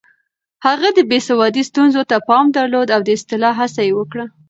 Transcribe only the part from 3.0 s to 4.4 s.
د اصلاح هڅه يې وکړه.